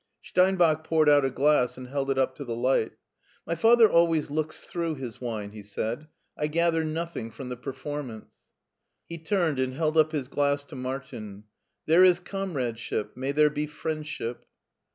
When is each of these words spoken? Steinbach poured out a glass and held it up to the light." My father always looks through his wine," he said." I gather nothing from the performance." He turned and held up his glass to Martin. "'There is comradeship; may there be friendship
Steinbach 0.23 0.83
poured 0.83 1.07
out 1.09 1.23
a 1.25 1.29
glass 1.29 1.77
and 1.77 1.87
held 1.87 2.09
it 2.09 2.17
up 2.17 2.33
to 2.33 2.43
the 2.43 2.55
light." 2.55 2.93
My 3.45 3.53
father 3.53 3.87
always 3.87 4.31
looks 4.31 4.63
through 4.63 4.95
his 4.95 5.21
wine," 5.21 5.51
he 5.51 5.61
said." 5.61 6.07
I 6.35 6.47
gather 6.47 6.83
nothing 6.83 7.29
from 7.29 7.49
the 7.49 7.55
performance." 7.55 8.33
He 9.05 9.19
turned 9.19 9.59
and 9.59 9.75
held 9.75 9.99
up 9.99 10.11
his 10.11 10.27
glass 10.27 10.63
to 10.63 10.75
Martin. 10.75 11.43
"'There 11.85 12.03
is 12.03 12.19
comradeship; 12.19 13.15
may 13.15 13.31
there 13.31 13.51
be 13.51 13.67
friendship 13.67 14.45